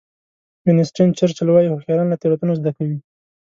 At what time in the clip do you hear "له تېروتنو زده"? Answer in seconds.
2.09-2.71